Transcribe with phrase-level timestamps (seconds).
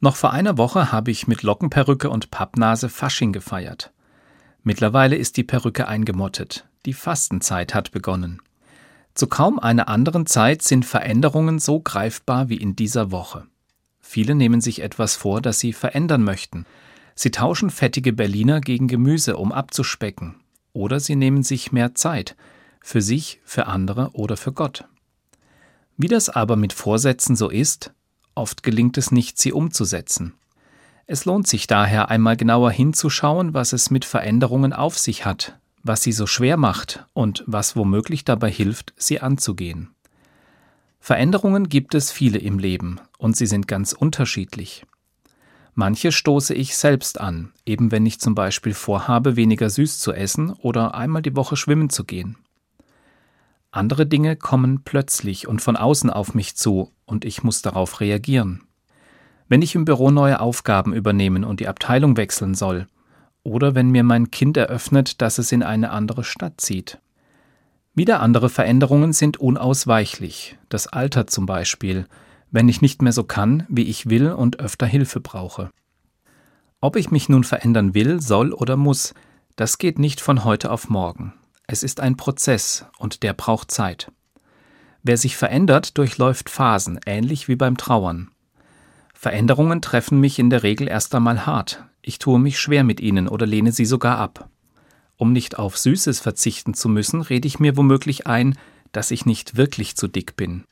[0.00, 3.92] Noch vor einer Woche habe ich mit Lockenperücke und Pappnase Fasching gefeiert.
[4.62, 6.68] Mittlerweile ist die Perücke eingemottet.
[6.86, 8.40] Die Fastenzeit hat begonnen.
[9.14, 13.46] Zu kaum einer anderen Zeit sind Veränderungen so greifbar wie in dieser Woche.
[14.00, 16.66] Viele nehmen sich etwas vor, das sie verändern möchten.
[17.16, 20.36] Sie tauschen fettige Berliner gegen Gemüse, um abzuspecken.
[20.72, 22.36] Oder sie nehmen sich mehr Zeit.
[22.80, 24.84] Für sich, für andere oder für Gott.
[25.96, 27.92] Wie das aber mit Vorsätzen so ist,
[28.38, 30.34] oft gelingt es nicht, sie umzusetzen.
[31.06, 36.02] Es lohnt sich daher einmal genauer hinzuschauen, was es mit Veränderungen auf sich hat, was
[36.02, 39.90] sie so schwer macht und was womöglich dabei hilft, sie anzugehen.
[41.00, 44.84] Veränderungen gibt es viele im Leben und sie sind ganz unterschiedlich.
[45.74, 50.52] Manche stoße ich selbst an, eben wenn ich zum Beispiel vorhabe, weniger süß zu essen
[50.52, 52.36] oder einmal die Woche schwimmen zu gehen.
[53.78, 58.64] Andere Dinge kommen plötzlich und von außen auf mich zu, und ich muss darauf reagieren.
[59.48, 62.88] Wenn ich im Büro neue Aufgaben übernehmen und die Abteilung wechseln soll,
[63.44, 66.98] oder wenn mir mein Kind eröffnet, dass es in eine andere Stadt zieht.
[67.94, 72.06] Wieder andere Veränderungen sind unausweichlich, das Alter zum Beispiel,
[72.50, 75.70] wenn ich nicht mehr so kann, wie ich will und öfter Hilfe brauche.
[76.80, 79.14] Ob ich mich nun verändern will, soll oder muss,
[79.54, 81.32] das geht nicht von heute auf morgen.
[81.70, 84.10] Es ist ein Prozess und der braucht Zeit.
[85.02, 88.30] Wer sich verändert, durchläuft Phasen, ähnlich wie beim Trauern.
[89.12, 91.84] Veränderungen treffen mich in der Regel erst einmal hart.
[92.00, 94.48] Ich tue mich schwer mit ihnen oder lehne sie sogar ab.
[95.16, 98.56] Um nicht auf Süßes verzichten zu müssen, rede ich mir womöglich ein,
[98.92, 100.64] dass ich nicht wirklich zu dick bin.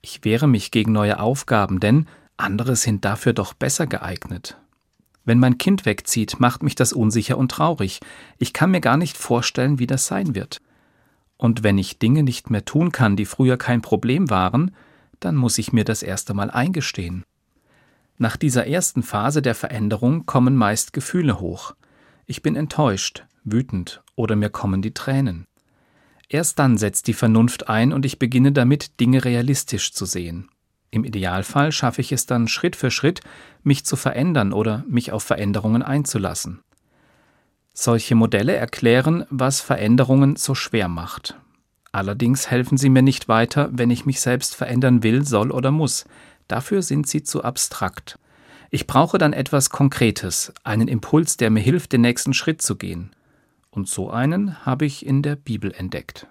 [0.00, 2.06] Ich wehre mich gegen neue Aufgaben, denn
[2.38, 4.56] andere sind dafür doch besser geeignet.
[5.24, 8.00] Wenn mein Kind wegzieht, macht mich das unsicher und traurig.
[8.38, 10.60] Ich kann mir gar nicht vorstellen, wie das sein wird.
[11.36, 14.74] Und wenn ich Dinge nicht mehr tun kann, die früher kein Problem waren,
[15.20, 17.24] dann muss ich mir das erste Mal eingestehen.
[18.18, 21.74] Nach dieser ersten Phase der Veränderung kommen meist Gefühle hoch.
[22.26, 25.46] Ich bin enttäuscht, wütend oder mir kommen die Tränen.
[26.28, 30.48] Erst dann setzt die Vernunft ein und ich beginne damit, Dinge realistisch zu sehen.
[30.90, 33.20] Im Idealfall schaffe ich es dann Schritt für Schritt,
[33.62, 36.60] mich zu verändern oder mich auf Veränderungen einzulassen.
[37.72, 41.36] Solche Modelle erklären, was Veränderungen so schwer macht.
[41.92, 46.04] Allerdings helfen sie mir nicht weiter, wenn ich mich selbst verändern will, soll oder muss.
[46.48, 48.18] Dafür sind sie zu abstrakt.
[48.70, 53.10] Ich brauche dann etwas Konkretes, einen Impuls, der mir hilft, den nächsten Schritt zu gehen.
[53.70, 56.26] Und so einen habe ich in der Bibel entdeckt.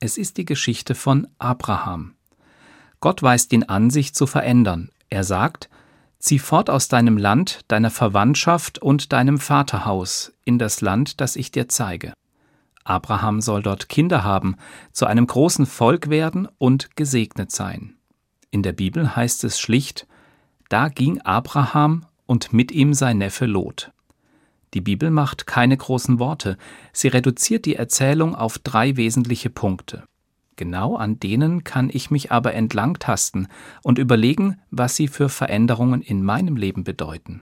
[0.00, 2.14] Es ist die Geschichte von Abraham.
[3.06, 4.90] Gott weist ihn an, sich zu verändern.
[5.10, 5.70] Er sagt,
[6.18, 11.52] Zieh fort aus deinem Land, deiner Verwandtschaft und deinem Vaterhaus in das Land, das ich
[11.52, 12.14] dir zeige.
[12.82, 14.56] Abraham soll dort Kinder haben,
[14.90, 17.94] zu einem großen Volk werden und gesegnet sein.
[18.50, 20.08] In der Bibel heißt es schlicht,
[20.68, 23.92] da ging Abraham und mit ihm sein Neffe Lot.
[24.74, 26.58] Die Bibel macht keine großen Worte,
[26.92, 30.02] sie reduziert die Erzählung auf drei wesentliche Punkte.
[30.56, 33.48] Genau an denen kann ich mich aber entlangtasten
[33.82, 37.40] und überlegen, was sie für Veränderungen in meinem Leben bedeuten.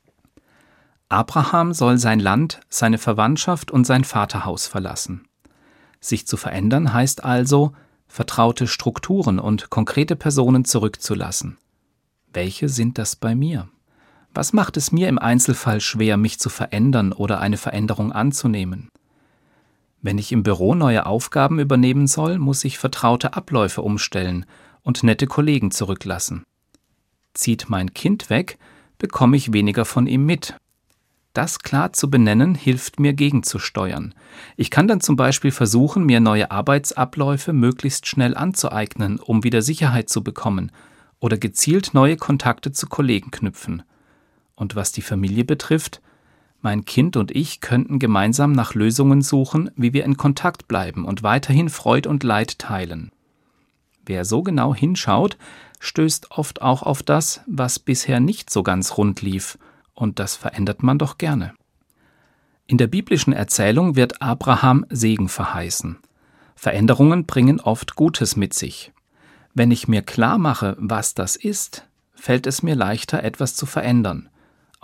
[1.08, 5.28] Abraham soll sein Land, seine Verwandtschaft und sein Vaterhaus verlassen.
[6.00, 7.72] Sich zu verändern heißt also,
[8.08, 11.56] vertraute Strukturen und konkrete Personen zurückzulassen.
[12.32, 13.69] Welche sind das bei mir?
[14.34, 18.88] Was macht es mir im Einzelfall schwer, mich zu verändern oder eine Veränderung anzunehmen?
[20.04, 24.44] Wenn ich im Büro neue Aufgaben übernehmen soll, muss ich vertraute Abläufe umstellen
[24.82, 26.44] und nette Kollegen zurücklassen.
[27.32, 28.59] Zieht mein Kind weg,
[28.98, 30.59] bekomme ich weniger von ihm mit.
[31.32, 34.12] Das klar zu benennen, hilft mir gegenzusteuern.
[34.59, 40.10] Ich kann dann zum Beispiel versuchen, mir neue Arbeitsabläufe möglichst schnell anzueignen, um wieder Sicherheit
[40.10, 40.70] zu bekommen,
[41.19, 43.82] oder gezielt neue Kontakte zu Kollegen knüpfen.
[44.54, 46.03] Und was die Familie betrifft,
[46.64, 51.22] mein Kind und ich könnten gemeinsam nach Lösungen suchen, wie wir in Kontakt bleiben und
[51.22, 53.12] weiterhin Freud und Leid teilen.
[54.06, 55.36] Wer so genau hinschaut,
[55.78, 59.58] stößt oft auch auf das, was bisher nicht so ganz rund lief,
[59.94, 61.55] und das verändert man doch gerne.
[62.66, 65.99] In der biblischen Erzählung wird Abraham Segen verheißen.
[66.56, 68.93] Veränderungen bringen oft Gutes mit sich.
[69.52, 74.31] Wenn ich mir klar mache, was das ist, fällt es mir leichter, etwas zu verändern.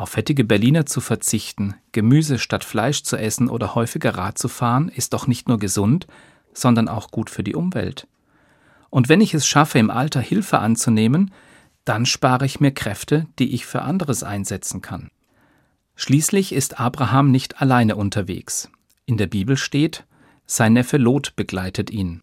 [0.00, 4.88] Auf fettige Berliner zu verzichten, Gemüse statt Fleisch zu essen oder häufiger Rad zu fahren,
[4.88, 6.06] ist doch nicht nur gesund,
[6.55, 8.08] sondern auch gut für die Umwelt.
[8.88, 11.35] Und wenn ich es schaffe, im Alter Hilfe anzunehmen,
[11.85, 15.11] dann spare ich mir Kräfte, die ich für anderes einsetzen kann.
[15.97, 18.70] Schließlich ist Abraham nicht alleine unterwegs.
[19.05, 20.06] In der Bibel steht,
[20.46, 22.23] sein Neffe Lot begleitet ihn.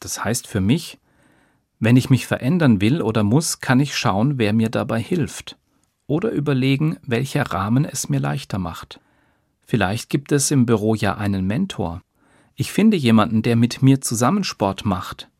[0.00, 0.98] Das heißt für mich,
[1.78, 5.56] wenn ich mich verändern will oder muss, kann ich schauen, wer mir dabei hilft.
[6.12, 9.00] Oder überlegen, welcher Rahmen es mir leichter macht.
[9.62, 12.02] Vielleicht gibt es im Büro ja einen Mentor.
[12.54, 15.30] Ich finde jemanden, der mit mir zusammen Sport macht.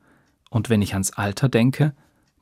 [0.49, 1.93] Und wenn ich ans Alter denke,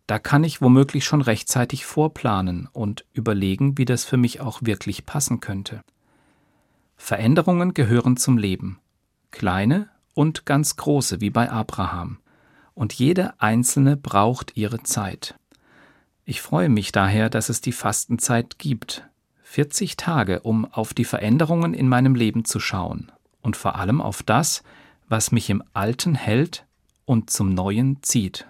[0.07, 5.07] da kann ich womöglich schon rechtzeitig vorplanen und überlegen, wie das für mich auch wirklich
[5.07, 5.83] passen könnte.
[6.97, 8.79] Veränderungen gehören zum Leben.
[9.33, 12.19] Kleine und ganz große, wie bei Abraham.
[12.75, 15.35] Und jede einzelne braucht ihre Zeit.
[16.31, 19.03] Ich freue mich daher, dass es die Fastenzeit gibt.
[19.43, 23.11] 40 Tage, um auf die Veränderungen in meinem Leben zu schauen
[23.43, 24.63] und vor allem auf das,
[25.09, 26.67] was mich im Alten hält
[27.05, 28.47] und zum Neuen zieht.